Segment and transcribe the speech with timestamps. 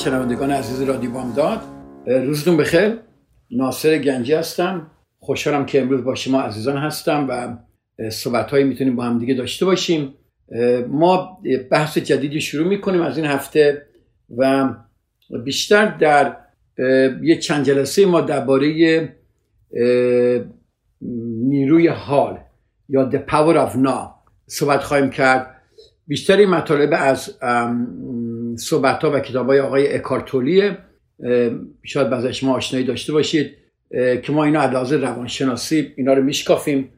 [0.00, 1.60] شنوندگان عزیز رادیو بامداد
[2.06, 2.98] روزتون بخیر.
[3.50, 4.90] ناصر گنجی هستم.
[5.18, 7.56] خوشحالم که امروز با شما عزیزان هستم و
[8.10, 10.14] صحبت هایی می‌تونیم با هم دیگه داشته باشیم.
[10.88, 13.86] ما بحث جدیدی شروع می‌کنیم از این هفته
[14.36, 14.68] و
[15.44, 16.36] بیشتر در
[17.22, 19.16] یه چند جلسه ما درباره
[21.42, 22.38] نیروی حال
[22.88, 24.08] یا The Power of Now
[24.46, 25.56] صحبت خواهیم کرد.
[26.06, 27.38] بیشتر این مطالب از
[28.56, 30.78] صحبت ها و کتاب های آقای اکارتولیه.
[31.82, 33.56] شاید بعضی شما آشنایی داشته باشید.
[34.22, 36.88] که ما اینا علاوه روانشناسی اینا رو میشکافیم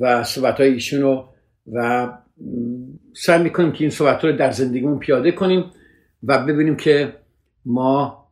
[0.00, 1.24] و صحبت های ایشونو
[1.72, 2.08] و
[3.16, 5.64] سعی می‌کنیم که این صحبت رو در زندگیمون پیاده کنیم
[6.22, 7.12] و ببینیم که
[7.64, 8.28] ما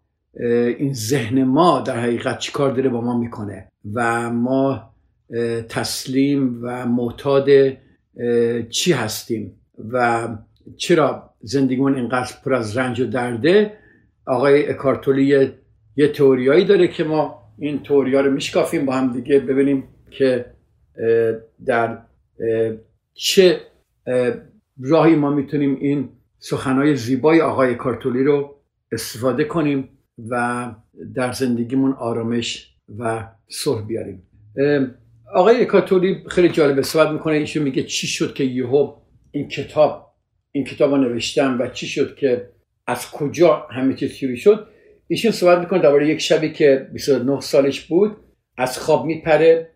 [0.78, 4.94] این ذهن ما در حقیقت چی کار داره با ما می‌کنه و ما
[5.68, 7.48] تسلیم و معتاد
[8.70, 9.60] چی هستیم
[9.92, 10.28] و
[10.76, 13.72] چرا زندگیمون اینقدر پر از رنج و درده
[14.26, 15.50] آقای اکارتولی
[15.96, 20.46] یه تئوریایی داره که ما این تئوریا رو میشکافیم با هم دیگه ببینیم که
[21.66, 21.98] در
[23.14, 23.60] چه
[24.80, 28.56] راهی ما می‌تونیم این سخنهای زیبای آقای اکارتولی رو
[28.92, 29.88] استفاده کنیم
[30.28, 30.66] و
[31.14, 34.22] در زندگیمون آرامش و صلح بیاریم.
[35.34, 38.96] آقای اکارتولی خیلی جالبه صحبت می‌کنه ایشون میگه چی شد که یهو
[39.30, 40.09] این کتاب
[40.52, 42.48] این کتاب رو نوشتم و چی شد که
[42.86, 44.68] از کجا همه چیز شروع شد
[45.08, 48.16] ایشون صحبت می‌کنه درباره یک شبی که 29 سالش بود
[48.56, 49.70] از خواب میپره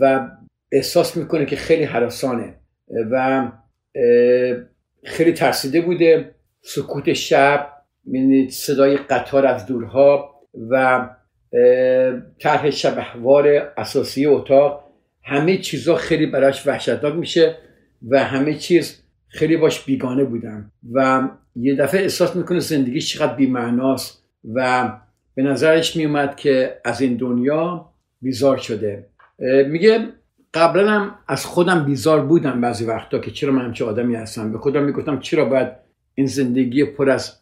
[0.00, 0.28] و
[0.72, 2.54] احساس می‌کنه که خیلی حراسانه
[3.10, 3.48] و
[5.04, 6.34] خیلی ترسیده بوده.
[6.60, 7.72] سکوت شب
[8.04, 10.34] می‌دونید صدای قطار از دورها
[10.70, 11.08] و
[12.40, 14.84] طرح شبهوار اساسی اتاق
[15.22, 17.56] همه چیزا خیلی براش وحشتناک میشه
[18.08, 24.24] و همه چیز خیلی باش بیگانه بودم و یه دفعه احساس می‌کنه زندگی چقدر بیمعناست
[24.54, 24.92] و
[25.34, 27.88] به نظرش میومد که از این دنیا
[28.22, 29.06] بیزار شده.
[29.68, 30.08] میگه
[30.54, 34.52] قبلا هم از خودم بیزار بودم بعضی وقتا که چرا من همچه آدمی هستم.
[34.52, 35.68] به خودم می‌گفتم چرا باید
[36.14, 37.32] این زندگی پر از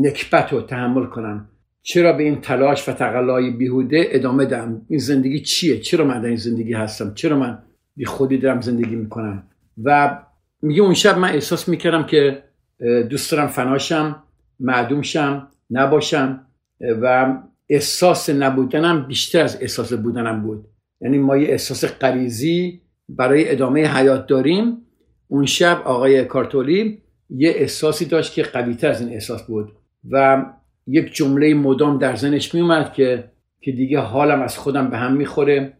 [0.00, 1.48] نکبت رو تحمل کنم؟
[1.82, 6.28] چرا به این تلاش و تقلای بیهوده ادامه دم؟ این زندگی چیه؟ چرا من در
[6.28, 7.58] این زندگی هستم؟ چرا من
[7.96, 9.42] بی خودی دارم زندگی می‌کنم؟
[9.84, 10.18] و
[10.62, 12.42] میگه اون شب من احساس می‌کردم که
[13.10, 14.22] دوست دارم فناشم
[14.60, 16.46] معدوم شم نباشم
[16.80, 17.36] و
[17.68, 20.64] احساس نبودنم بیشتر از احساس بودنم بود.
[21.00, 24.76] یعنی ما یه احساس غریزی برای ادامه حیات داریم.
[25.28, 29.72] اون شب آقای کارتولی یه احساسی داشت که قویتر از این احساس بود
[30.10, 30.44] و
[30.86, 33.24] یک جمله مدام در ذهنش میومد که
[33.60, 35.72] که دیگه حالم از خودم به هم می‌خوره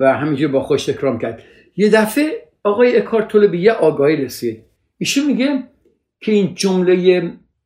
[0.00, 1.42] و همینجور با خوش تکرام کرد
[1.76, 4.64] یه دفعه آقای اکارتوله به یه آگاهی رسید.
[4.98, 5.62] ایشون میگه
[6.20, 6.92] که این جمله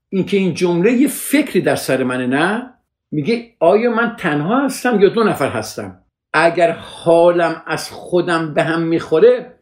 [0.08, 2.70] این که این جمله یه فکری در سر منه نه؟
[3.10, 6.02] میگه آیا من تنها هستم یا دو نفر هستم؟
[6.32, 9.52] اگر حالم از خودم به هم می‌خوره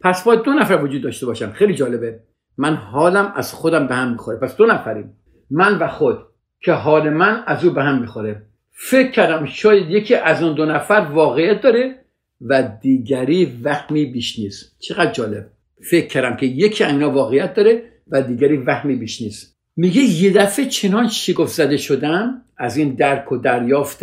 [0.00, 1.52] پس باید دو نفر وجود داشته باشم.
[1.52, 2.20] خیلی جالبه.
[2.58, 4.38] من حالم از خودم به هم می‌خوره.
[4.38, 5.16] پس دو نفریم.
[5.50, 6.18] من و خود
[6.60, 8.42] که حال من از او به هم می‌خوره.
[8.70, 12.01] فکر کردم شاید یکی از اون دو نفر واقعیت داره
[12.48, 14.76] و دیگری وهمی بیش نیست.
[14.78, 15.46] چقدر جالب.
[15.90, 19.56] فکر کردم که یکی اینا واقعیت داره و دیگری وهمی بیش نیست.
[19.76, 24.00] میگه یه دفعه چنان شگفت زده شدم؟ از این درک و دریافت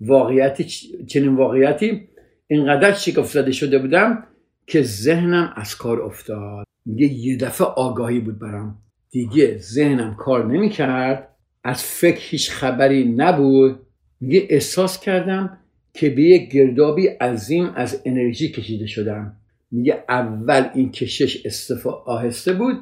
[0.00, 0.62] واقعیت
[1.06, 2.08] چنین واقعیتی
[2.46, 4.24] اینقدر شگفت زده شده بودم
[4.66, 6.66] که ذهنم از کار افتاد.
[6.86, 8.78] میگه یه دفعه آگاهی بود برام.
[9.10, 11.28] دیگه ذهنم کار نمی‌کرد.
[11.64, 13.80] از فکر هیچ خبری نبود.
[14.20, 15.58] میگه احساس کردم
[15.92, 19.36] که به یک گردابی عظیم از انرژی کشیده شدم.
[19.70, 22.76] میگه اول این کشش استفا آهسته بود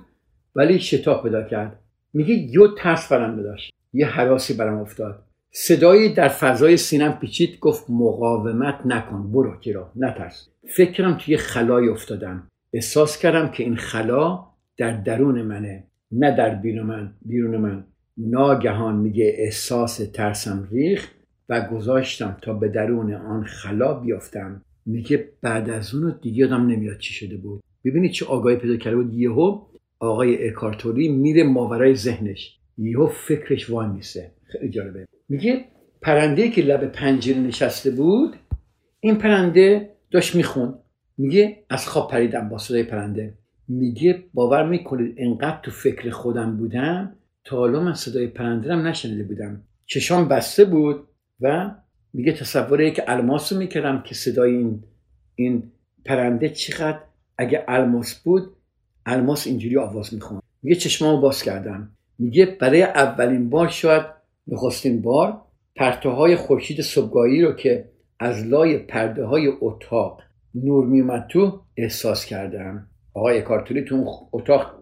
[0.56, 1.78] ولی شتاب پیدا کرد.
[2.14, 3.72] میگه یه ترس برم داشت.
[3.92, 5.22] یه حراسی برم افتاد.
[5.50, 10.48] صدایی در فضای سینم پیچید گفت مقاومت نکن برو کرا نترس.
[10.76, 12.48] فکرم توی خلای افتادم.
[12.72, 14.44] احساس کردم که این خلا
[14.76, 17.84] در درون منه نه در بیرون من بیرون من.
[18.16, 21.17] ناگهان میگه احساس ترسم ریخت.
[21.48, 24.62] و گذاشتم تا به درون آن خلا بیافتم.
[24.86, 27.62] میگه بعد از اون دیگه یادم نمیاد چی شده بود.
[27.84, 29.14] ببینید چه آگاهی پیدا کرده بود.
[29.14, 29.64] یهو
[29.98, 32.58] آقای اکارتوری میره ماورای ذهنش.
[32.78, 34.32] یهو فکرش وای میسه.
[34.44, 35.06] خیلی جالبه.
[35.28, 35.64] میگه
[36.02, 38.36] پرنده که لب پنجره نشسته بود
[39.00, 40.74] این پرنده داشت می‌خوند.
[41.18, 43.34] میگه از خواب پریدم با صدای پرنده.
[43.68, 49.22] میگه باور می‌کنید انقدر تو فکر خودم بودم تا حالا من صدای پرنده هم نشنیده
[49.22, 49.62] بودم.
[49.86, 51.08] چشام بسته بود.
[51.40, 51.70] و
[52.12, 54.84] میگه تصور که الماس رو می‌کردم که صدای این
[55.34, 55.72] این
[56.04, 57.00] پرنده چقدر
[57.38, 58.56] اگه الماس بود
[59.06, 60.42] الماس اینجوری آواز می‌خوند.
[60.62, 61.90] میگه چشمامو باز کردم.
[62.18, 64.04] میگه برای اولین بار شاید
[64.46, 65.42] نخستین بار
[65.76, 67.88] پرتوهای خورشید صبحگاهی رو که
[68.20, 70.22] از لای پرده های اتاق
[70.54, 72.86] نور میومد تو احساس کردم.
[73.14, 74.74] آقای کارتوری تو اتاق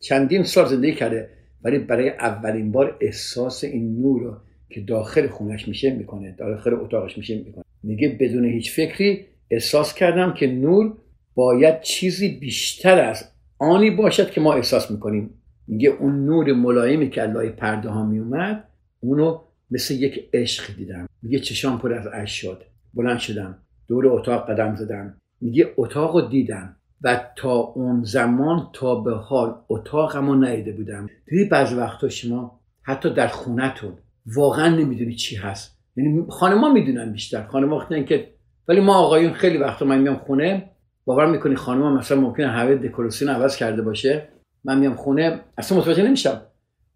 [0.00, 1.30] چندین سال زندگی کرده
[1.62, 4.36] ولی برای اولین بار احساس این نور رو
[4.74, 7.64] که داخل خونش میشه می‌کنه داخل اتاقش میشه می‌کنه.
[7.82, 10.96] میگه بدون هیچ فکری احساس کردم که نور
[11.34, 13.24] باید چیزی بیشتر از
[13.58, 15.30] آنی باشد که ما احساس می‌کنیم.
[15.68, 18.68] میگه اون نور ملایمی که لای پرده ها میومد
[19.00, 19.40] اونو
[19.70, 21.08] مثل یک عشق دیدم.
[21.22, 22.62] میگه چشام پر از اشک شد.
[22.94, 23.58] بلند شدم.
[23.88, 25.16] دور اتاق قدم زدم.
[25.40, 31.06] میگه اتاق دیدم و تا اون زمان تا به حال اتاقم رو ندیده بودم.
[31.26, 33.92] دیدی بعض وقتا شما حتی در خونتون
[34.26, 35.78] واقعا نمی‌دونی چی هست.
[35.96, 37.42] یعنی خانما می‌دونن بیشتر.
[37.42, 38.28] خانما وقتی که
[38.68, 40.70] ولی ما آقایون خیلی وقتا من میام خونه
[41.04, 44.28] باور می‌کنی خانم مثلا ممکنه همه دکوراسیون عوض کرده باشه
[44.64, 46.40] من میام خونه اصلا متوجه نمیشم.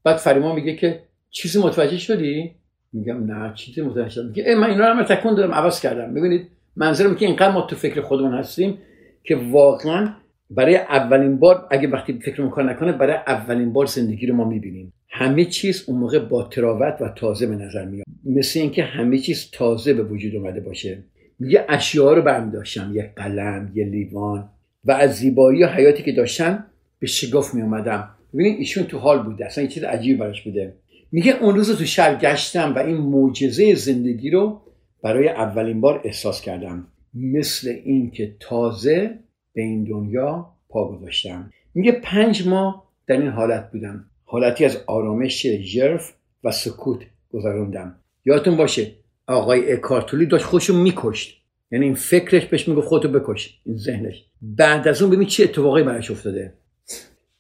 [0.05, 2.55] بعد فریما میگه که چیزی متوجه شدی؟
[2.93, 6.15] میگم نه چیزی متوجه شدم؟ میگه من اینا رو هم تکون دادم عوض کردم.
[6.15, 8.79] ببینید منظورم که اینقدر ما تو فکر خودمون هستیم
[9.25, 10.15] که واقعا
[10.51, 14.93] برای اولین بار اگه وقتی فکر می‌کنه نکنه برای اولین بار زندگی رو ما می‌بینیم.
[15.09, 18.07] همه چیز اون موقع با تراوت و تازه به نظر میاد.
[18.25, 20.99] مثل اینکه همه چیز تازه به وجود اومده باشه.
[21.39, 24.49] میگه اشیاء رو برمی داشتم یه قلم یه لیوان
[24.85, 26.65] و از زیبایی و حیاتی که داشتن
[26.99, 29.47] به شگفت می اومدم ببینید ایشون تو حال بوده.
[29.47, 30.75] اصلا یه چیز عجیب براش بوده.
[31.13, 34.61] میگه اون روز تو شهر گشتم و این معجزه زندگی رو
[35.03, 36.87] برای اولین بار احساس کردم.
[37.15, 39.19] مثل اینکه تازه
[39.55, 41.51] به این دنیا پا گذاشتم.
[41.75, 44.05] میگه پنج ماه در این حالت بودم.
[44.31, 46.13] حالتی از آرامش ژرف
[46.45, 47.95] و سکوت گذراندم
[48.25, 48.93] یادتون باشه
[49.27, 51.43] آقای اکارتولی داشت خوشو میکشت.
[51.71, 54.25] یعنی این فکرش بهش میگه خودتو بکش این ذهنش.
[54.43, 56.55] بعد از اون ببین چه اتفاقی براش افتاده.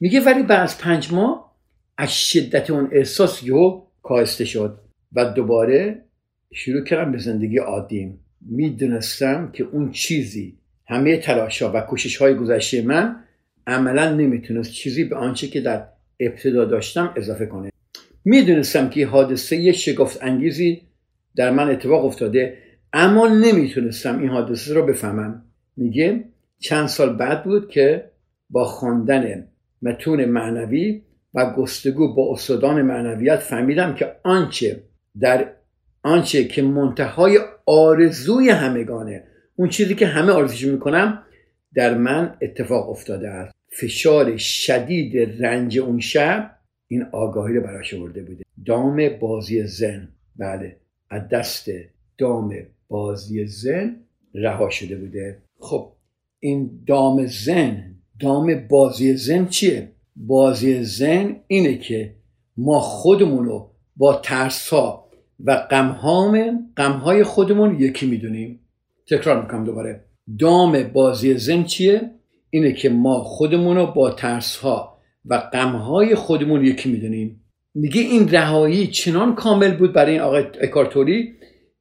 [0.00, 1.56] میگه ولی بعد از پنج ماه
[1.99, 4.79] از شدت اون احساس یهو کاهسته شد
[5.12, 6.05] و دوباره
[6.52, 12.82] شروع کردم به زندگی عادیم می‌دونستم که اون چیزی همه تلاشا و کوشش های گذشته
[12.82, 13.17] من
[13.67, 15.88] عملا نمی‌تونست چیزی به آنچه که در
[16.20, 17.70] ابتدا داشتم اضافه کنه.
[18.25, 20.82] می‌دونستم که حادثه شگفت انگیزی
[21.37, 22.59] در من اتفاق افتاده
[22.93, 25.44] اما نمی‌تونستم این حادثه رو بفهمم.
[25.76, 26.25] میگه
[26.59, 28.11] چند سال بعد بود که
[28.50, 29.49] با خواندن
[29.82, 31.03] متون معنوی
[31.35, 34.82] و گفتگو با استادان معنویت فهمیدم که آنچه
[35.20, 35.53] در
[36.03, 39.25] آنچه که منتهای آرزوی همگانه
[39.56, 41.23] اون چیزی که همه آرزوش می‌کنم
[41.75, 43.57] در من اتفاق افتاده است.
[43.69, 48.44] فشار شدید رنج اون شب این آگاهی رو براش آورده بوده.
[48.67, 50.09] دام بازی زن.
[50.37, 50.76] بله.
[51.11, 51.70] از دست
[52.19, 52.55] دام
[52.89, 53.96] بازی زن
[54.34, 55.39] رها شده بوده.
[55.58, 55.93] خب
[56.41, 62.15] این دام زن دام بازی زن چیه؟ بازی زن اینه که
[62.56, 65.08] ما خودمون رو با ترس ها
[65.44, 65.56] و
[66.77, 68.60] غم های خودمون یکی می‌دونیم.
[69.10, 70.05] تکرار می‌کنم دوباره.
[70.39, 72.10] دام بازی زن چیه؟
[72.50, 77.44] اینه که ما خودمون رو با ترس ها و غم های خودمون یکی می‌دونیم.
[77.74, 81.34] میگه این رهایی چنان کامل بود برای این آقای اکارتوری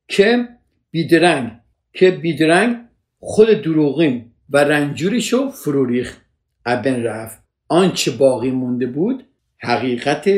[0.07, 0.47] که
[0.91, 1.51] بیدرنگ
[1.93, 2.77] که بیدرنگ
[3.19, 6.21] خود دروغین و رنجوریشو فرو ریخت
[6.65, 9.24] ابن رفت آنچه باقی مونده بود
[9.57, 10.29] حقیقت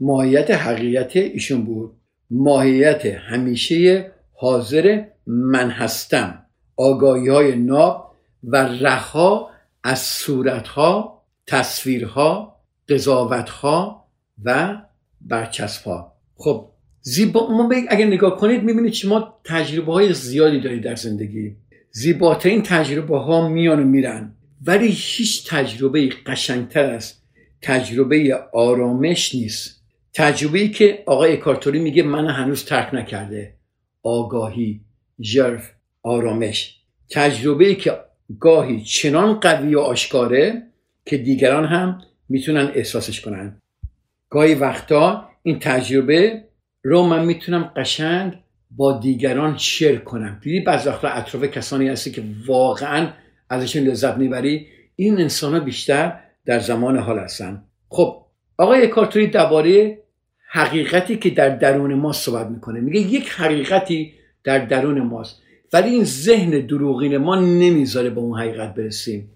[0.00, 1.92] ماهیت حقیقت ایشون بود.
[2.30, 6.46] ماهیت همیشه حاضر من هستم.
[6.76, 8.14] آگاهی های ناب
[8.44, 9.50] و رها
[9.84, 12.56] از صورتها تصویرها
[12.88, 14.08] قضاوتها
[14.44, 14.78] و
[15.20, 16.12] برچسبها.
[16.36, 16.68] خب
[17.00, 21.56] زیبا ما اگر نگاه کنید می‌بینید شما تجربه های زیادی دارید در زندگی.
[21.90, 24.34] زیباترین تجربه ها میان و میرن.
[24.66, 27.22] ولی هیچ تجربه قشنگتر است
[27.62, 29.82] تجربه آرامش نیست.
[30.14, 33.54] تجربه ای که آقای کارتوری میگه من هنوز ترک نکرده.
[34.02, 34.80] آگاهی
[35.22, 35.70] ژرف
[36.02, 36.78] آرامش.
[37.10, 37.98] تجربه ای که
[38.40, 40.62] گاهی چنان قوی و آشکاره
[41.06, 43.56] که دیگران هم می‌تونن احساسش کنن.
[44.30, 46.44] گاهی وقتا این تجربه
[46.82, 48.38] رو من می‌تونم قشنگ
[48.70, 50.38] با دیگران شیر کنم.
[50.42, 53.08] دیدی بعض وقتا اطراف کسانی هستی که واقعا
[53.48, 57.62] ازشون لذت می‌بری این انسان ها بیشتر در زمان حال هستن.
[57.88, 58.26] خب
[58.58, 59.98] آقای اکارتوری درباره
[60.50, 62.80] حقیقتی که در درون ما صحبت می‌کنه.
[62.80, 64.12] میگه یک حقیقتی
[64.44, 65.41] در درون ماست.
[65.72, 69.30] ولی این ذهن دروغین ما نمی‌ذاره به اون حقیقت برسیم.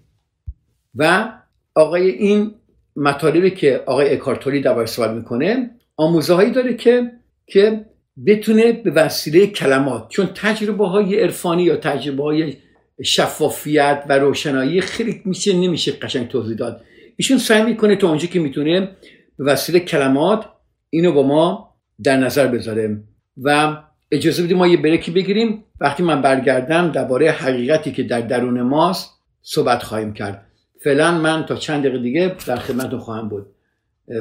[0.95, 1.31] و
[1.75, 2.51] آقای این
[2.95, 7.11] مطالبی که آقای اکارتوری درباره صحبت می‌کنه آموزه هایی داره که
[7.47, 7.85] که
[8.25, 12.53] بتونه به وسیله کلمات چون تجربه های عرفانی یا تجربه های
[13.03, 16.81] شفافیت و روشنایی خیلی میشه نمیشه قشنگ توضیح داد.
[17.15, 18.79] ایشون سعی می‌کنه تا اونجا که می‌تونه
[19.37, 20.45] به وسیله کلمات
[20.89, 23.03] اینو با ما در نظر بذاره.
[23.43, 23.77] و
[24.11, 25.63] اجازه بدیم ما یه بریکی بگیریم.
[25.79, 30.45] وقتی من برگردم درباره حقیقتی که در درون ماست صحبت خواهیم کرد.
[30.83, 33.45] فعلا من تا چند دقیقه دیگه در خدمتتون خواهم بود.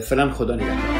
[0.03, 0.96] فعلا خدا نگهدار.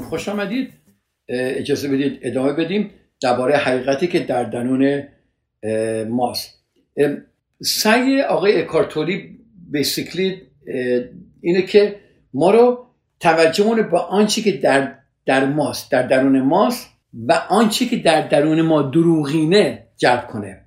[0.00, 0.72] خوش آمدید.
[1.28, 5.02] اجازه بدید ادامه بدیم درباره حقیقتی که در درون
[6.08, 6.64] ماست.
[7.62, 9.38] سعی آقای اکارتوری
[9.70, 10.42] بیسیکلی
[11.40, 11.96] اینه که
[12.34, 12.86] ما رو
[13.20, 14.94] توجهمون با آنچه که در
[15.26, 16.90] در ماست در درون ماست
[17.26, 20.60] و آنچه که در درون ما دروغینه جلب کنه.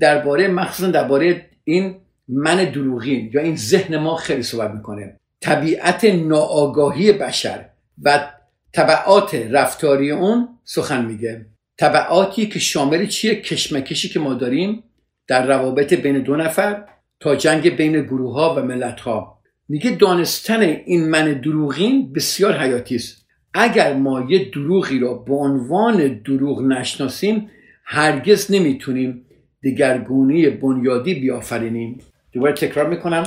[0.00, 1.96] درباره مخصوصا درباره این
[2.28, 5.16] من دروغین یا این ذهن ما خیلی صحبت می‌کنه.
[5.40, 7.64] طبیعت ناآگاهی بشر.
[8.02, 8.32] و
[8.72, 11.46] طبعات رفتاری اون سخن میگه.
[11.78, 14.84] طبعاتی که شامل چیه کشمکشی که ما داریم
[15.28, 16.84] در روابط بین دو نفر
[17.20, 22.96] تا جنگ بین گروه ها و ملت ها میگه دانستن این من دروغین بسیار حیاتی
[22.96, 23.26] است.
[23.54, 27.50] اگر ما یه دروغی را به عنوان دروغ نشناسیم
[27.84, 29.26] هرگز نمی‌تونیم
[29.64, 31.98] دگرگونی بنیادی بیافرینیم.
[32.32, 33.24] دوباره تکرار می‌کنم.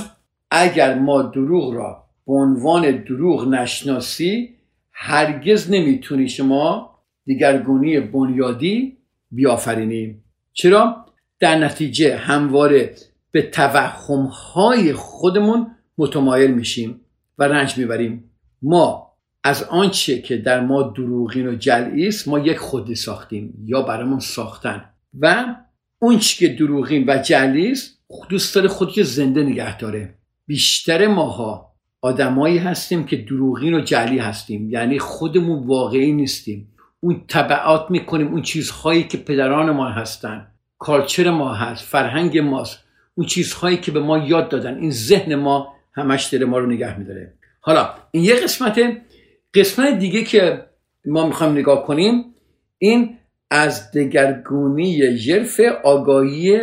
[0.51, 4.55] اگر ما دروغ را به عنوان دروغ نشناسی
[4.91, 8.97] هرگز نمی‌تونی شما دیگرگونی بنیادی
[9.31, 11.05] بیافرینیم چرا؟
[11.39, 12.95] در نتیجه همواره
[13.31, 17.01] به توهمهای خودمون متمایل میشیم
[17.37, 18.29] و رنج می‌بریم.
[18.61, 19.13] ما
[19.43, 24.19] از آنچه که در ما دروغین و جلعی است ما یک خودی ساختیم یا برامون
[24.19, 24.85] ساختن.
[25.19, 25.55] و
[25.99, 27.99] اون که دروغین و جلعی است
[28.29, 30.15] دوست داره خودی زنده نگه داره.
[30.47, 31.72] بیشتر ماها
[32.03, 34.69] آدمایی هستیم که دروغین و جلی هستیم.
[34.69, 36.67] یعنی خودمون واقعی نیستیم.
[36.99, 40.47] اون طبعات می‌کنیم اون چیزهایی که پدران ما هستن.
[40.79, 42.79] کالچر ما هست فرهنگ ماست.
[43.15, 44.77] اون چیزهایی که به ما یاد دادن.
[44.77, 47.33] این ذهن ما همش داره ما رو نگه میداره.
[47.59, 48.79] حالا این یه قسمت.
[49.53, 50.65] قسمت دیگه که
[51.05, 52.23] ما می‌خوایم نگاه کنیم
[52.77, 53.17] این
[53.51, 56.61] از دگرگونی ژرف آگاهی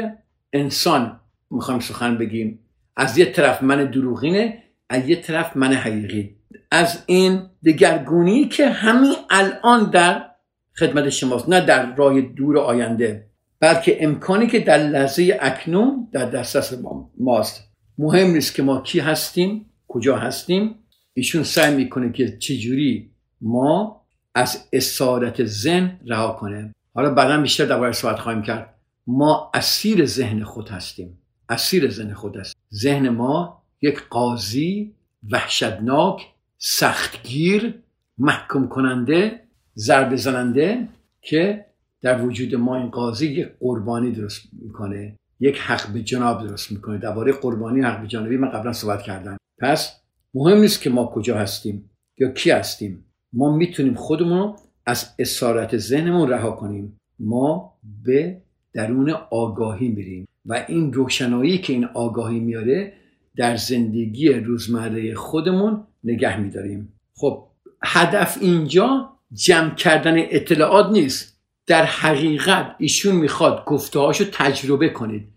[0.53, 1.21] انسان
[1.51, 2.59] می‌خوایم سخن بگیم.
[2.97, 6.37] از یه طرف من دروغینه از یه طرف من حقیقی.
[6.71, 10.31] از این دگرگونی که همین الان در
[10.79, 13.27] خدمت شماست نه در راه دور آینده
[13.61, 16.75] بلکه امکانی که در لحظه اکنون در دسترس
[17.19, 17.65] ماست.
[17.99, 20.75] مهم نیست که ما کی هستیم کجا هستیم.
[21.15, 24.01] ایشون سعی می‌کنه که چجوری ما
[24.35, 26.75] از اسارت زن رها کنه.
[26.95, 28.75] حالا بعدا بیشتر درباره صحبت خواهیم کرد.
[29.07, 31.19] ما اسیر ذهن خود هستیم.
[31.49, 34.95] اسیر ذهن خود است ذهن ما یک قاضی
[35.31, 36.27] وحشتناک
[36.59, 37.75] سختگیر
[38.19, 39.41] محکوم کننده
[39.77, 40.89] ضربه زننده
[41.21, 41.67] که
[42.03, 46.99] در وجود ما این قاضی یک قربانی درست می‌کنه یک حق به جناب درست می‌کنه.
[46.99, 49.37] درباره قربانی حق به جانبی من قبلا صحبت کردم.
[49.59, 50.01] پس
[50.35, 53.05] مهم نیست که ما کجا هستیم یا کی هستیم.
[53.33, 54.55] ما می‌تونیم خودمون
[54.87, 57.01] از اسارت ذهنمون رها کنیم.
[57.19, 62.93] ما به درون آگاهی میریم و این روشنایی که این آگاهی میاره
[63.41, 66.93] در زندگی روزمره خودمون نگه میداریم.
[67.15, 67.47] خب
[67.85, 71.41] هدف اینجا جمع کردن اطلاعات نیست.
[71.67, 75.29] در حقیقت ایشون می‌خواد گفتهاشو تجربه کنید.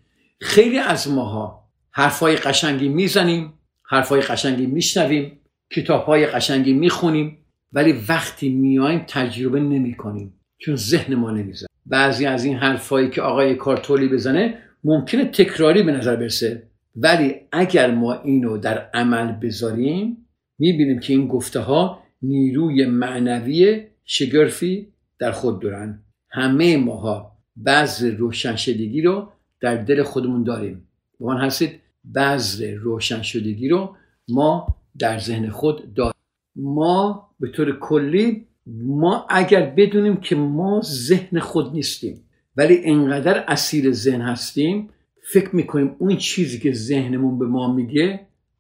[0.42, 5.40] خیلی از ماها حرفای قشنگی می‌زنیم حرفای قشنگی میشنویم
[5.72, 7.38] کتابهای قشنگی می‌خونیم
[7.74, 10.34] ولی وقتی میایم تجربه نمی‌کنیم.
[10.58, 15.92] چون ذهن ما نمیزن بعضی از این حرفایی که آقای کارتولی بزنه ممکنه تکراری به
[15.92, 16.73] نظر برسه.
[16.96, 20.28] ولی اگر ما اینو در عمل بذاریم
[20.60, 24.88] می‌بینیم که این گفته ها نیروی معنوی شگرفی
[25.20, 26.00] در خود دارن.
[26.30, 29.30] همه ماها بعض روشنشدگی رو
[29.62, 30.88] در دل خودمون داریم.
[31.20, 33.96] به هستید بعض روشنشدگی رو
[34.30, 36.14] ما در ذهن خود داریم.
[36.56, 38.48] ما به طور کلی
[38.86, 42.24] ما اگر بدونیم که ما ذهن خود نیستیم
[42.58, 44.90] ولی انقدر اسیر ذهن هستیم
[45.32, 48.20] فکر می‌کنیم اون چیزی که ذهنمون به ما میگه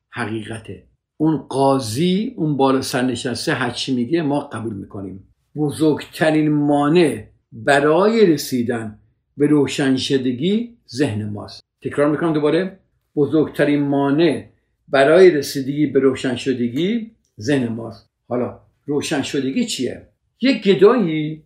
[0.09, 0.83] حقیقته.
[1.17, 5.27] اون قاضی اون بالا سر نشسته هرچی میگه ما قبول می‌کنیم.
[5.55, 8.99] بزرگترین مانع برای رسیدن
[9.37, 11.61] به روشنشدگی ذهن ماست.
[11.83, 12.79] تکرار می‌کنم دوباره.
[13.15, 14.45] بزرگترین مانع
[14.87, 18.09] برای رسیدگی به روشنشدگی ذهن ماست.
[18.27, 20.07] حالا روشنشدگی چیه؟
[20.41, 21.43] یک گدایی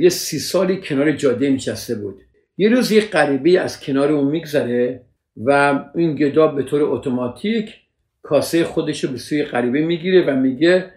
[0.00, 2.20] یه سی سالی کنار جاده نشسته بود.
[2.60, 5.04] یه روز یه غریبه از کنار اون میگذره
[5.44, 7.74] و این گدا به طور اتوماتیک
[8.22, 10.90] کاسه خودش رو به سوی غریبه می‌گیره و میگه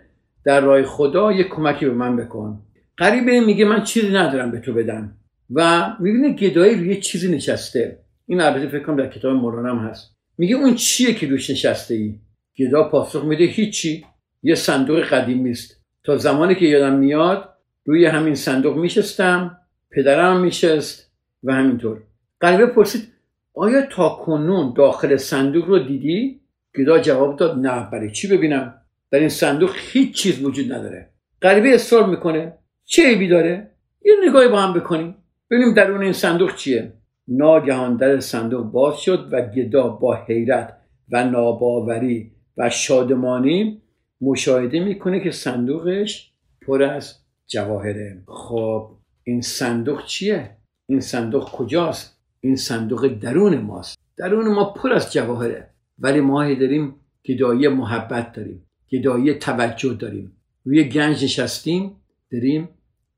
[0.46, 2.60] در راه خدا یه کمکی به من بکن.
[2.98, 5.18] غریبه میگه من چیزی ندارم به تو بدم.
[5.50, 8.00] و می‌بینه گدایی روی چیزی نشسته.
[8.28, 10.16] این البته فکر کنم در کتاب مولانا هست.
[10.38, 12.16] میگه اون چیه که روش نشسته ای
[12.60, 14.06] گدا پاسخ میده هیچی.
[14.44, 17.50] یه صندوق قدیمی است تا زمانی که یادم میاد
[17.86, 19.58] روی همین صندوق میشستم
[19.92, 21.03] پدرم میشست
[21.44, 22.04] و همینطور.
[22.42, 23.08] غریبه پرسید
[23.54, 26.42] آیا تا کنون داخل صندوق رو دیدی؟
[26.80, 28.74] گدا جواب داد نه برای چی ببینم؟
[29.12, 31.10] در این صندوق هیچ چیز وجود نداره.
[31.42, 33.72] غریبه اصرار می‌کنه چه عیبی داره؟
[34.06, 35.16] یه نگاهی با هم بکنیم.
[35.52, 36.94] ببینیم درون این صندوق چیه.
[37.28, 40.78] ناگهان در صندوق باز شد و گدا با حیرت
[41.12, 43.82] و ناباوری و شادمانی
[44.22, 47.16] مشاهده می‌کنه که صندوقش پر از
[47.48, 48.24] جواهره.
[48.28, 48.90] خب
[49.24, 53.98] این صندوق چیه؟ این صندوق کجاست؟ این صندوق درون ماست.
[54.18, 55.70] درون ما پر از جواهره.
[56.00, 60.38] ولی ما داریم گدایی محبت داریم گدایی توجه داریم.
[60.64, 61.96] روی گنج نشستیم
[62.32, 62.70] داریم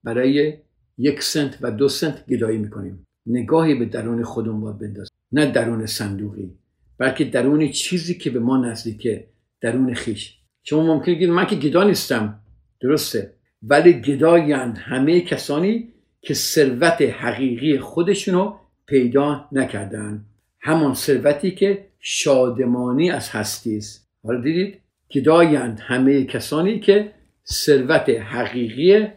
[0.03, 0.53] برای
[0.97, 3.05] یک سنت و دو سنت گدایی می‌کنیم.
[3.25, 6.51] نگاهی به درون خودمون باید بندازیم نه درون صندوقی
[6.97, 9.27] بلکه درون چیزی که به ما نزدیکه
[9.61, 10.39] درون خیش.
[10.63, 12.39] شما ممکنه بگید من که گدا نیستم.
[12.81, 13.33] درسته.
[13.63, 15.93] ولی گدایند همه کسانی
[16.25, 20.25] که ثروت حقیقی خودشونو پیدا نکردن.
[20.59, 24.09] همان ثروتی که شادمانی از هستی است.
[24.23, 27.11] حالا دیدید گدایند همه کسانی که
[27.45, 29.07] ثروت حقیقی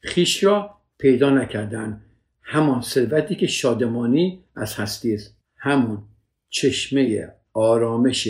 [0.00, 2.00] خیش را پیدا نکردن.
[2.42, 5.36] همان ثروتی که شادمانی از هستی است.
[5.56, 6.02] همون
[6.50, 8.28] چشمه آرامش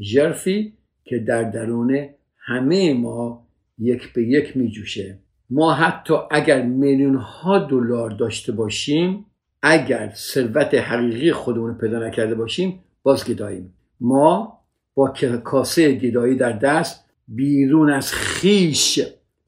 [0.00, 0.72] ژرفی
[1.04, 3.48] که در درون همه ما
[3.78, 5.18] یک به یک می جوشه
[5.50, 9.24] ما حتی اگر میلیون ها دلار داشته باشیم
[9.62, 13.74] اگر ثروت حقیقی خودمون پیدا نکرده باشیم باز گداییم.
[14.00, 14.58] ما
[14.94, 19.00] با کاسه گدایی در دست بیرون از خیش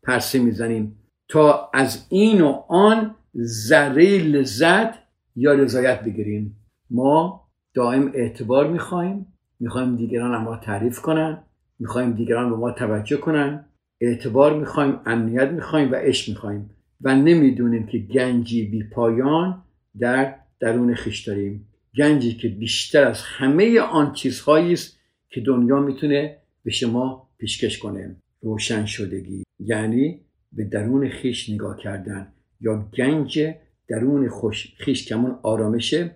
[0.03, 0.97] پرسه می‌زنیم
[1.29, 4.95] تا از این و آن ذره لذت
[5.37, 6.57] یا رضایت بگیریم.
[6.91, 9.27] ما دائم اعتبار می‌خوایم
[9.61, 11.43] می‌خوایم دیگران ما تعریف کنن.
[11.79, 13.65] می‌خوایم دیگران به ما توجه کنن.
[14.01, 19.63] اعتبار می‌خوایم امنیت می‌خوایم و عشق می‌خوایم و نمی‌دونیم که گنجی بی پایان
[19.99, 21.69] در درون خیش داریم.
[21.97, 24.99] گنجی که بیشتر از همه آن چیزهایی است
[25.31, 28.17] که دنیا می‌تونه به شما پیشکش کنه.
[28.43, 30.21] روشن شدگی یعنی
[30.53, 33.55] به درون خیش نگاه کردن یا گنج
[33.89, 36.11] درون خوش خیش کمون آرامشه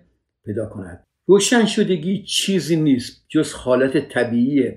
[0.45, 1.03] پیدا کند.
[1.27, 4.71] روشن شدگی چیزی نیست جز حالت طبیعی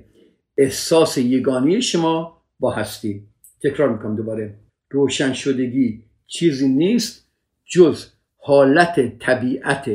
[0.57, 3.23] احساس یگانی شما با هستی.
[3.63, 4.55] تکرار می‌کنم دوباره.
[4.91, 7.27] روشن شدگی چیزی نیست
[7.65, 9.91] جز حالت طبیعت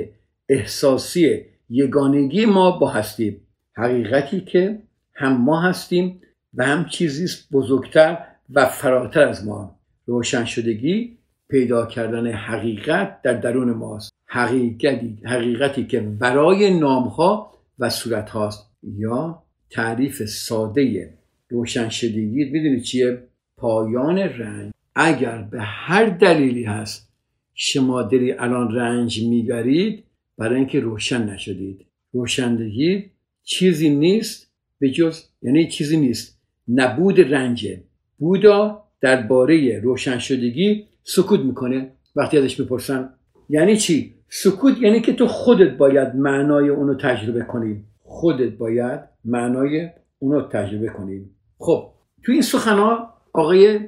[0.50, 3.42] احساسی یگانگی ما با هستیم
[3.74, 4.80] حقیقتی که
[5.14, 6.22] هم ما هستیم
[6.54, 8.18] و هم چیزی بزرگتر
[8.50, 9.80] و فراتر از ما.
[10.06, 11.18] روشن شدگی
[11.50, 14.14] پیدا کردن حقیقت در درون ماست.
[14.26, 21.14] حقیقتی, حقیقتی که برای نامها و صورت هاست یا تعریف ساده
[21.54, 23.24] روشن شدگی می‌دونی چیه؟
[23.58, 24.72] پایان رنج.
[24.96, 27.10] اگر به هر دلیلی هست
[27.54, 30.04] شما داری الان رنج می‌برید
[30.38, 31.86] برای اینکه روشن نشدید.
[32.14, 33.04] روشندگی
[33.44, 36.42] چیزی نیست به جز یعنی چیزی نیست.
[36.68, 37.84] نبود رنجه.
[38.18, 41.92] بودا درباره روشن شدگی سکوت می‌کنه.
[42.16, 43.10] وقتی ازش می‌پرسن
[43.50, 47.84] یعنی چی؟ سکوت یعنی که تو خودت باید معنای اونو تجربه کنی.
[48.00, 49.90] خودت باید معنای
[50.20, 51.30] اونو تجربه کنی.
[51.64, 53.80] خب تو این سخنها آقای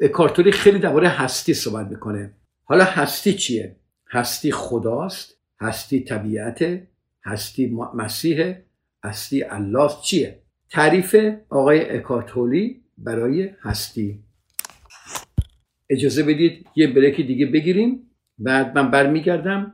[0.00, 2.32] اکارتوری خیلی درباره هستی صحبت می‌کنه.
[2.64, 3.76] حالا هستی چیه؟
[4.10, 6.82] هستی خداست؟ هستی طبیعت؟
[7.24, 8.54] هستی مسیح؟
[9.04, 10.38] هستی الله؟ چیه؟
[10.70, 11.16] تعریف
[11.48, 14.18] آقای اکارتولی برای هستی.
[15.90, 18.10] اجازه بدید یه بریک دیگه بگیریم.
[18.38, 19.72] بعد من برمیگردم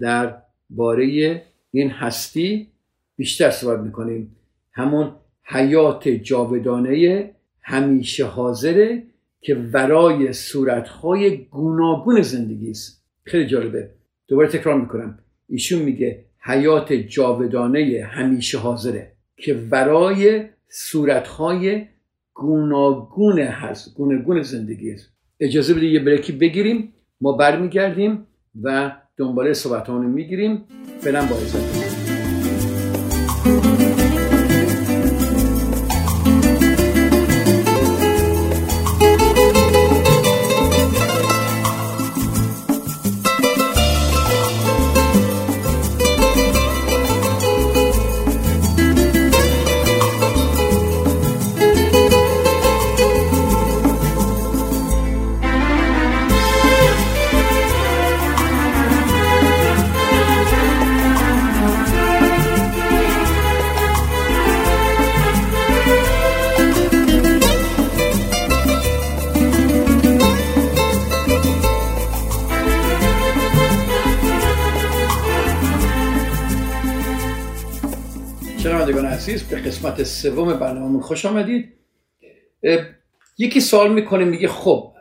[0.00, 0.36] در
[0.70, 2.68] باره این هستی
[3.16, 4.36] بیشتر صحبت می‌کنیم.
[4.72, 7.30] همون حیات جاودانه
[7.62, 9.02] همیشه حاضره
[9.40, 13.04] که ورای صورتهای گوناگون زندگی است.
[13.24, 13.90] خیلی جالبه.
[14.28, 15.18] دوباره تکرار می‌کنم.
[15.48, 21.86] ایشون میگه حیات جاودانه همیشه حاضره که ورای صورتهای
[22.34, 25.10] گوناگون هست گوناگون زندگی است.
[25.40, 28.26] اجازه بدید یه بریکی بگیریم ما برمیگردیم
[28.62, 30.64] و دنباله صحبت می‌گیریم.
[31.00, 31.36] فعلا با
[79.64, 81.72] قسمت سوم برنامه خوش آمدید.
[83.38, 84.92] یکی سوال می‌کنه میگه خب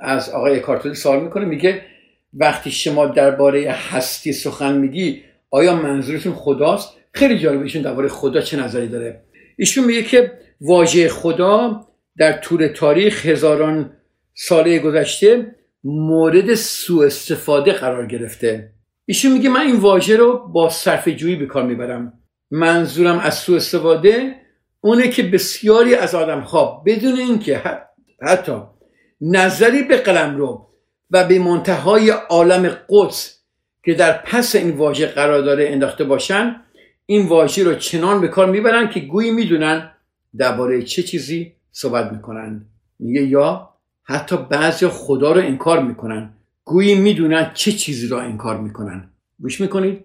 [0.00, 1.82] از آقای کارتولی سوال می‌کنه میگه
[2.34, 8.56] وقتی شما درباره هستی سخن میگی آیا منظورتون خداست؟ خیلی جالب ایشون درباره خدا چه
[8.56, 9.22] نظری داره؟
[9.56, 11.86] ایشون میگه که واژه خدا
[12.16, 13.96] در طول تاریخ هزاران
[14.34, 18.72] ساله گذشته مورد سوء استفاده قرار گرفته.
[19.06, 22.12] ایشون میگه من این واژه رو با صرف جویی به کار می‌برم.
[22.54, 24.34] منظورم از سوء استفاده
[24.80, 27.62] اونه که بسیاری از آدم ها بدون اینکه
[28.22, 28.52] حتی
[29.20, 30.68] نظری به قلم رو
[31.10, 33.40] و به منتهای عالم قدس
[33.84, 36.56] که در پس این واژه قرار داره انداخته باشن
[37.06, 39.90] این واژه رو چنان به کار می‌برن که گویی می‌دونن
[40.38, 42.66] درباره چه چیزی صحبت می‌کنن.
[42.98, 43.70] میگه یا
[44.02, 46.34] حتی بعضی خدا رو انکار می‌کنن.
[46.64, 49.10] گویی می‌دونن چه چیزی رو انکار می‌کنن.
[49.40, 50.04] گوش می‌کنید؟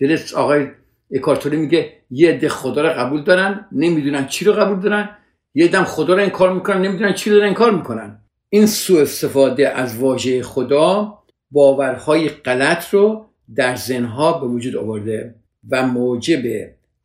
[0.00, 0.66] دلت آقای
[1.12, 5.08] اکارتوری میگه یه عده خدا رو قبول دارن نمی‌دونن چی رو قبول دارن
[5.54, 8.20] یه دم خدا رو انکار می‌کنن نمی‌دونن چی رو انکار می‌کنن.
[8.48, 11.18] این سوء استفاده از واژه خدا
[11.50, 15.34] باورهای غلط رو در ذهنها به وجود آورده
[15.70, 16.42] و موجب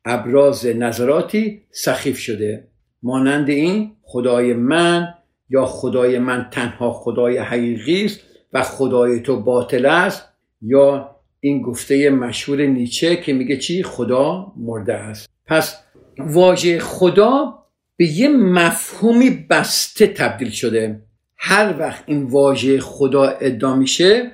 [0.06, 2.68] ابراز نظراتی سخیف شده.
[3.04, 5.14] مانند این خدای من
[5.50, 8.20] یا خدای من تنها خدای حقیقی است
[8.54, 10.30] و خدای تو باطل است
[10.62, 11.15] یا
[11.46, 15.30] این گفته مشهور نیچه که میگه چی؟ خدا مرده است.
[15.46, 15.78] پس
[16.18, 17.64] واژه خدا
[17.98, 21.04] به یه مفهومی بسته تبدیل شده.
[21.38, 24.32] هر وقت این واژه خدا ادعا میشه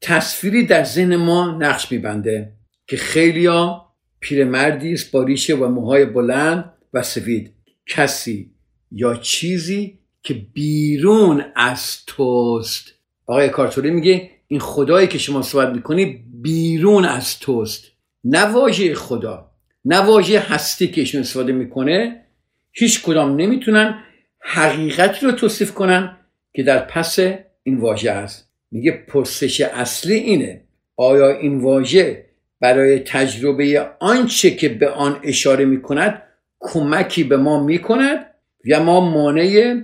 [0.00, 2.52] تصویری در ذهن ما نقش میبنده
[2.86, 3.86] که خیلیا
[4.20, 7.52] پیرمردی است با ریشه و موهای بلند و سفید.
[7.86, 8.50] کسی
[8.90, 12.92] یا چیزی که بیرون از توست.
[13.26, 17.84] آقای کارتوری میگه این خدایی که شما صحبت می‌کنی بیرون از توست.
[18.24, 19.50] نه واژه خدا
[19.84, 22.24] نه واژه هستی که ایشون استفاده می‌کنه.
[22.72, 23.98] هیچ کدام نمی‌تونن
[24.40, 26.16] حقیقتی رو توصیف کنن
[26.54, 27.18] که در پس
[27.62, 28.48] این واژه است.
[28.70, 30.64] میگه پرسش اصلی اینه
[30.96, 32.26] آیا این واژه
[32.60, 36.22] برای تجربه آنچه که به آن اشاره می‌کند
[36.60, 38.26] کمکی به ما می‌کند
[38.64, 39.82] یا ما مانع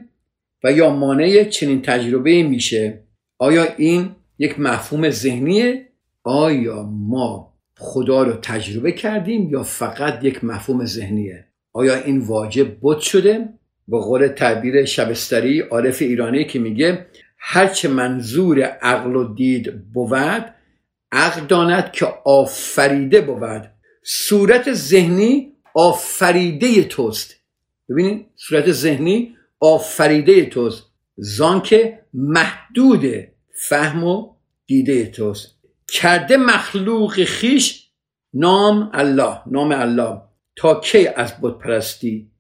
[0.65, 3.01] و یا مانع چنین تجربه میشه؟
[3.39, 5.89] آیا این یک مفهوم ذهنیه.
[6.25, 13.01] آیا ما خدا رو تجربه کردیم یا فقط یک مفهوم ذهنیه؟ آیا این واجب بود
[13.01, 13.49] شده؟
[13.89, 17.07] به قول تعبیر شبستری عارف ایرانی که میگه
[17.39, 20.55] هرچه منظور عقل و دید بود
[21.13, 23.71] عقل داند که آفریده بود.
[24.03, 27.35] صورت ذهنی آفریده توست.
[27.89, 30.85] ببینید صورت ذهنی آفریده توست.
[31.17, 33.05] زان که محدود
[33.59, 34.35] فهم و
[34.67, 35.59] دیده توست.
[35.93, 37.89] کرده مخلوق خیش
[38.35, 40.21] نام الله نام الله.
[40.57, 42.31] تا کی از بود پرستی؟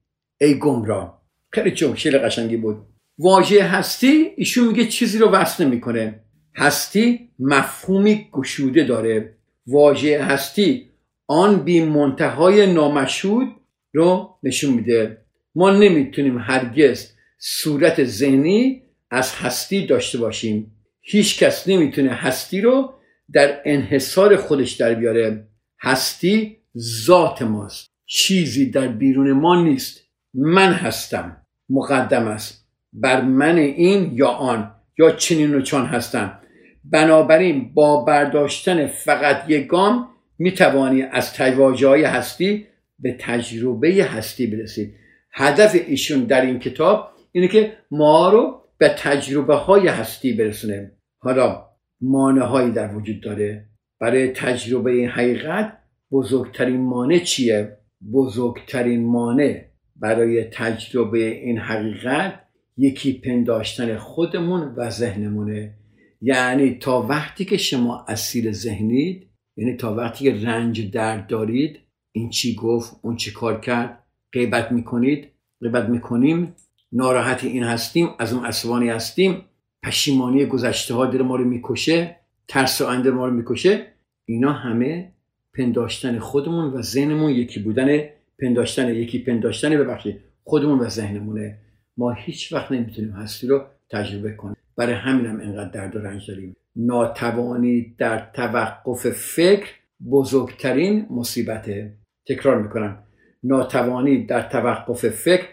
[0.41, 1.23] ای گمراه.
[1.51, 2.77] خیلی شعر قشنگی بود.
[3.19, 6.21] واژه هستی ایشون میگه چیزی رو وصل نمی‌کنه.
[6.57, 9.35] هستی مفهومی گشوده داره.
[9.67, 10.91] واژه هستی
[11.27, 13.49] آن بی منتهای نامشهود
[13.93, 15.19] رو نشون میده.
[15.55, 20.78] ما نمی‌تونیم هرگز صورت ذهنی از هستی داشته باشیم.
[21.11, 22.95] هیچ کس نمی‌تونه هستی رو
[23.33, 25.49] در انحصار خودش در بیاره.
[25.81, 27.89] هستی ذات ماست.
[28.07, 30.01] چیزی در بیرون ما نیست.
[30.35, 31.37] من هستم.
[31.71, 32.69] مقدم است.
[32.93, 36.41] بر من این یا آن یا چنین و چون هستم.
[36.85, 42.67] بنابراین با برداشتن فقط یک گام می توانی از تواجه های هستی
[42.99, 44.95] به تجربه هستی برسید
[45.33, 50.98] هدف ایشون در این کتاب اینه که ما رو به تجربه های هستی برسونه.
[51.19, 51.65] حالا
[52.01, 53.69] مانع هایی در وجود داره
[54.01, 55.79] برای تجربه این حقیقت
[56.11, 57.79] بزرگترین مانع چیه؟
[58.13, 59.65] بزرگترین مانع
[59.97, 62.41] برای تجربه این حقیقت
[62.77, 65.75] یکی پنداشتن خودمون و ذهنمونه
[66.21, 71.79] یعنی تا وقتی که شما اسیر ذهنید یعنی تا وقتی که رنج درد دارید
[72.13, 75.29] این چی گفت اون چی کار کرد غیبت می‌کنید
[75.61, 76.55] غیبت می‌کنیم
[76.93, 79.45] ناراحت این هستیم از اون عصبانی هستیم
[79.89, 82.17] پشیمانی گذشته ها دل ما رو می‌کشه
[82.49, 83.87] ترس آینده ما رو می‌کشه.
[84.25, 85.13] اینا همه
[85.55, 88.01] پنداشتن خودمون و ذهنمون یکی بودن
[88.41, 91.59] پنداشتن یکی پنداشتن ببخشید خودمون و ذهنمونه.
[91.97, 94.57] ما هیچ وقت نمی‌تونیم هستی رو تجربه کنیم.
[94.77, 96.57] برای همین هم انقدر درد و رنج داریم.
[96.77, 99.69] ناتوانی در توقف فکر
[100.11, 101.93] بزرگترین مصیبته
[102.27, 102.99] تکرار می‌کنم.
[103.43, 105.47] ناتوانی در توقف فکر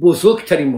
[0.00, 0.68] بزرگترین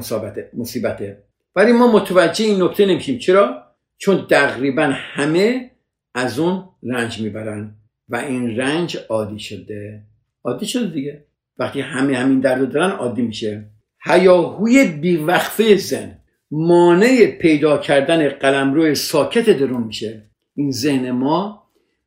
[0.54, 1.23] مصیبته
[1.56, 3.18] ولی ما متوجه این نکته نمیشیم.
[3.18, 3.62] چرا؟
[3.98, 5.70] چون تقریبا همه
[6.14, 7.74] از اون رنج می‌برن
[8.08, 10.02] و این رنج عادی شده.
[10.44, 11.24] عادی شده دیگه.
[11.58, 13.64] وقتی همه همین درد دارن عادی میشه.
[14.04, 16.18] هیاهوی بیوقفه زن
[16.50, 20.22] مانع پیدا کردن قلمرو ساکت درون میشه.
[20.54, 21.62] این ذهن ما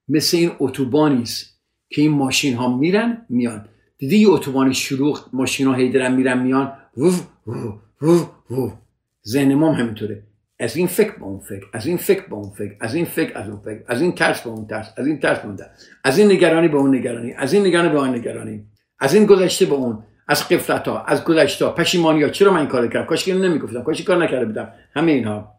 [0.08, 3.66] مثل این اتوبانی است که این ماشین ها میرن میان.
[3.98, 6.74] دیدی یه اتوبان شروع ماشین ها هی میرن میان.
[9.28, 10.24] ذهن ما هم همینطوره.
[10.60, 13.38] از این فکر به اون فکر از این فکر به اون فکر از این فکر
[13.38, 15.58] از اون فکر از این ترس به اون ترس از این ترس به اون
[16.04, 18.66] از این نگرانی به اون نگرانی از این نگرانی به اون نگرانی
[19.00, 22.60] از این گذشته به اون از قفلت ها از گذشته ها پشیمانی ها چرا من
[22.60, 23.84] این کار کردم؟ کاش که نمی‌گفتم.
[23.84, 24.74] کاش کار نکرده بودم.
[24.96, 25.54] همه اینها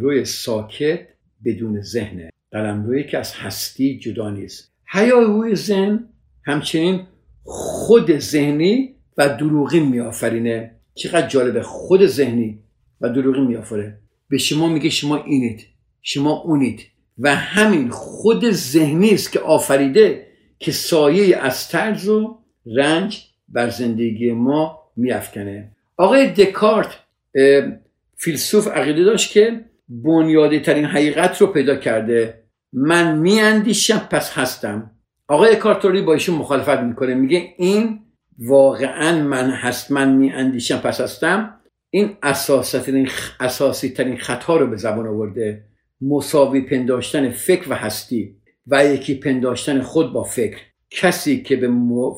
[0.00, 1.00] روی ساکت
[1.44, 4.72] بدون ذهنه روی که از هستی جدا نیست.
[5.12, 6.08] روی ذهن
[6.44, 7.06] همچنین
[7.42, 10.70] خود ذهنی و دروغی میآفرینه.
[10.94, 11.62] چقدر جالبه.
[11.62, 12.62] خود ذهنی
[13.00, 13.98] و دروغی میآفره.
[14.28, 15.66] به شما میگه شما اینید.
[16.02, 16.80] شما اونید.
[17.18, 20.26] و همین خود ذهنی است که آفریده
[20.58, 22.38] که سایه از ترز و
[22.76, 25.70] رنج بر زندگی ما میافکنه.
[25.96, 26.98] آقای دکارت
[28.16, 32.42] فیلسوف عقیده داشت که بنیادی ترین حقیقت رو پیدا کرده.
[32.72, 34.90] من میاندیشم پس هستم.
[35.28, 37.14] آقای کارتوری با ایشون مخالفت می‌کنه.
[37.14, 38.00] میگه این
[38.38, 39.90] واقعا من هست.
[39.90, 41.60] من میاندیشم پس هستم.
[41.90, 42.16] این
[43.40, 45.64] اساسی ترین خطا رو به زبان آورده
[46.00, 50.58] مساوی پنداشتن فکر و هستی و یکی پنداشتن خود با فکر.
[50.90, 51.70] کسی که به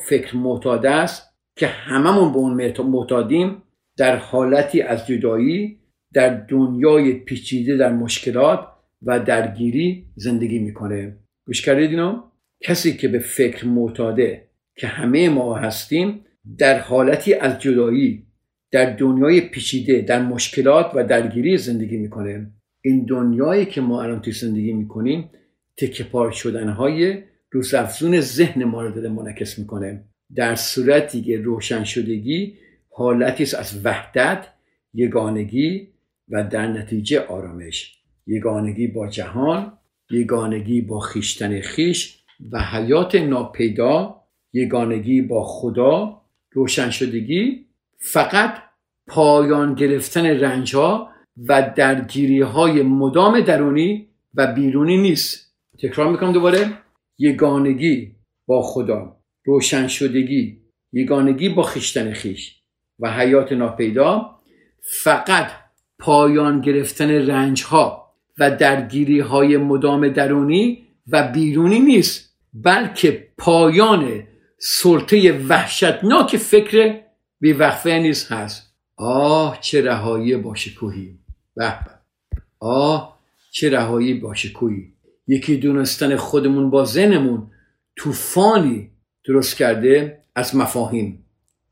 [0.09, 1.22] فکر معتاد است
[1.57, 3.62] که هممون به اون معتادیم
[3.96, 5.78] در حالتی از جدایی
[6.12, 8.68] در دنیای پیچیده در مشکلات
[9.02, 11.16] و درگیری زندگی می‌کنه.
[11.46, 12.22] گوش کردید اینو؟
[12.62, 16.24] کسی که به فکر معتاده که همه ما هستیم
[16.59, 18.27] در حالتی از جدایی
[18.70, 22.50] در دنیای پیچیده در مشکلات و درگیری زندگی می‌کنه.
[22.85, 25.31] این دنیایی که ما الان توی زندگی می‌کنیم
[25.76, 30.04] تکه پار شدنهای روزافزون ذهن ما رو داره منعکس می‌کنه.
[30.35, 32.54] در صورتی که روشن شدگی
[32.90, 34.46] حالتی است از وحدت
[34.94, 35.88] یگانگی
[36.28, 37.94] و در نتیجه آرامش.
[38.26, 39.72] یگانگی با جهان
[40.11, 42.18] یگانگی با خیشتن خیش
[42.52, 47.67] و حیات ناپیدا یگانگی با خدا روشن شدگی
[47.98, 48.62] فقط
[49.06, 51.11] پایان گرفتن رنج ها
[51.48, 55.54] و درگیری های مدام درونی و بیرونی نیست.
[55.78, 56.72] تکرار می‌کنم دوباره.
[57.18, 60.58] یگانگی با خدا روشن شدگی
[60.92, 62.62] یگانگی با خیشتن خیش
[62.98, 64.38] و حیات ناپیدا
[65.02, 65.50] فقط
[65.98, 74.22] پایان گرفتن رنج ها و درگیری های مدام درونی و بیرونی نیست بلکه پایان
[74.58, 77.00] سلطه وحشتناک فکر
[77.40, 78.74] بیوقفه نیست هست.
[78.96, 81.18] آه چه رهایی با شکوهی.
[81.57, 81.79] به
[82.61, 83.18] آه
[83.51, 84.92] چه رهایی با شکوهی.
[85.27, 87.51] یکی دونستن خودمون با ذهنمون
[87.96, 88.90] طوفانی
[89.24, 91.24] درست کرده از مفاهیم.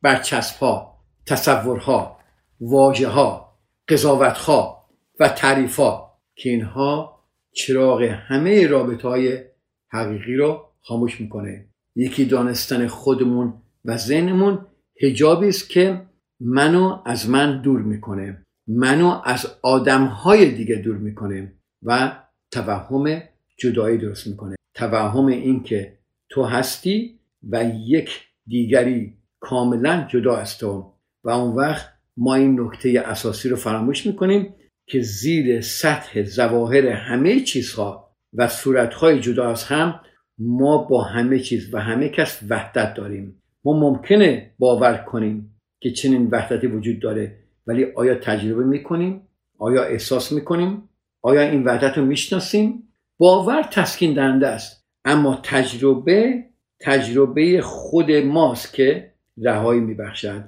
[0.02, 2.18] برچسبها تصورها
[2.60, 4.88] واژه ها قضاوت ها
[5.20, 9.44] و تعریف ها که اینها چراغ همه رابطه های
[9.88, 11.68] حقیقی رو خاموش می‌کنه.
[11.96, 14.66] یکی دانستن خودمون و ذهنمون
[15.02, 16.02] هجابی است که
[16.40, 18.42] منو از من دور می‌کنه.
[18.68, 22.18] منو از آدمهای دیگه دور می‌کنه و
[22.50, 23.22] توهم
[23.58, 24.56] جدایی درست می‌کنه.
[24.74, 25.98] توهم این که
[26.30, 28.10] تو هستی و یک
[28.46, 30.92] دیگری کاملا جدا از تو.
[31.24, 34.54] و اون وقت ما این نکته اساسی رو فراموش می‌کنیم
[34.88, 40.00] که زیر سطح زواهر همه چیزها و صورتهای جدا از هم
[40.38, 43.42] ما با همه چیز و همه کس وحدت داریم.
[43.66, 49.20] ما ممکنه باور کنیم که چنین وحدتی وجود داره ولی آیا تجربه می‌کنیم؟
[49.58, 50.88] آیا احساس می‌کنیم؟
[51.22, 52.82] آیا این وحدت رو می‌شناسیم؟
[53.18, 54.86] باور تسکین دهنده است.
[55.04, 56.44] اما تجربه
[56.80, 60.44] تجربه خود ماست که رهایی میبخشد.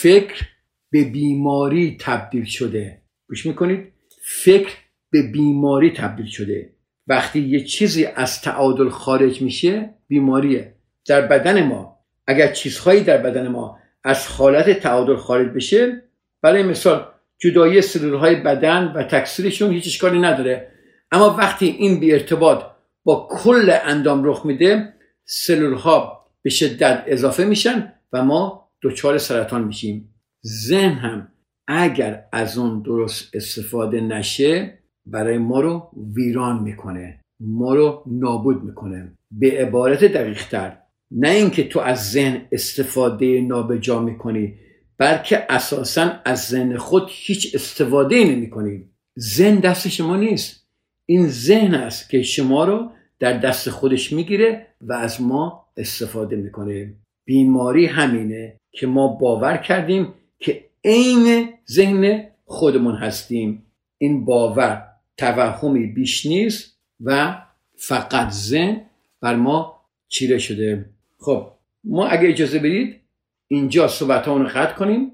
[0.00, 0.48] فکر
[0.90, 3.02] به بیماری تبدیل شده.
[3.28, 3.92] گوش می‌کنید؟
[4.44, 4.72] فکر
[5.10, 6.70] به بیماری تبدیل شده.
[7.06, 10.74] وقتی یه چیزی از تعادل خارج میشه بیماریه.
[11.06, 11.97] در بدن ما
[12.28, 16.02] اگر چیزهایی در بدن ما از حالت تعادل خارج بشه
[16.42, 17.06] برای مثال
[17.40, 20.72] جدایی سلول های بدن و تکثیرشون هیچ اشکالی نداره.
[21.12, 22.64] اما وقتی این بی ارتباط
[23.04, 29.64] با کل اندام رخ میده سلول ها به شدت اضافه میشن و ما دچار سرطان
[29.64, 30.14] میشیم.
[30.46, 31.28] ذهن هم
[31.68, 37.20] اگر از اون درست استفاده نشه برای ما رو ویران می‌کنه.
[37.40, 39.12] ما رو نابود می‌کنه.
[39.30, 40.78] به عبارت دقیق تر
[41.10, 44.54] نه اینکه تو از ذهن استفاده نابجا می‌کنی
[44.98, 48.84] بلکه اساسا از ذهن خود هیچ استفاده نمی کنی
[49.18, 50.68] ذهن دست شما نیست.
[51.06, 56.94] این ذهن است که شما رو در دست خودش می‌گیره و از ما استفاده می‌کنه.
[57.24, 63.62] بیماری همینه که ما باور کردیم که عین ذهن خودمون هستیم.
[63.98, 64.84] این باور
[65.16, 67.38] توهمی بیش نیست و
[67.76, 68.80] فقط ذهن
[69.20, 70.90] بر ما چیره شده.
[71.20, 71.50] خب
[71.84, 73.00] ما اگه اجازه بدید
[73.48, 75.12] اینجا صحبت رو خط کنیم.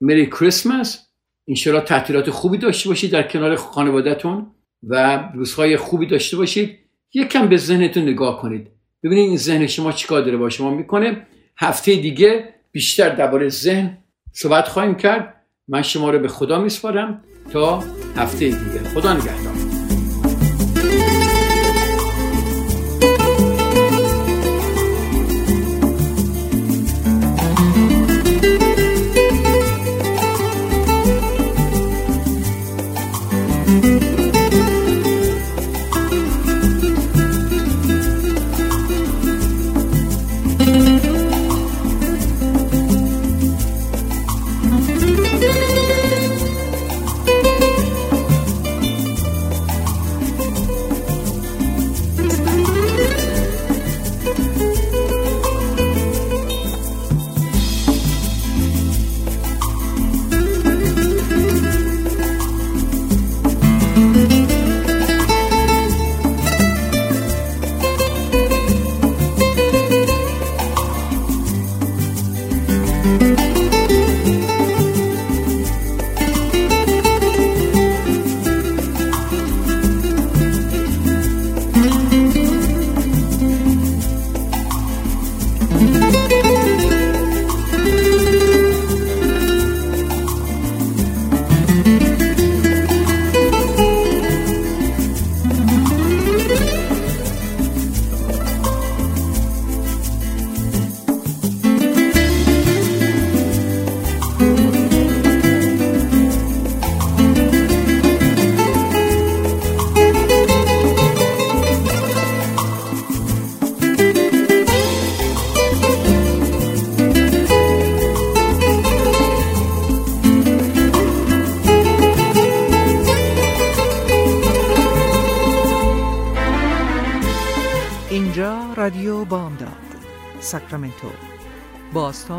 [0.00, 1.06] مری کریسمس
[1.48, 4.46] انشالله تعطیلات خوبی داشته باشید در کنار خانوادهتون
[4.82, 6.78] و روزهای خوبی داشته باشید.
[7.14, 8.68] یکم به ذهنتون نگاه کنید.
[9.02, 11.26] ببینید این ذهن شما چیکار داره با شما می‌کنه.
[11.56, 13.98] هفته دیگه بیشتر درباره ذهن
[14.32, 15.34] صحبت خواهیم کرد.
[15.68, 17.84] من شما رو به خدا میسپارم تا
[18.16, 18.78] هفته دیگه.
[18.94, 19.59] خدا نگهدار.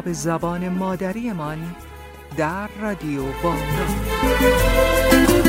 [0.01, 1.75] باستاب زبان مادریمان
[2.37, 5.40] در رادیو بامداد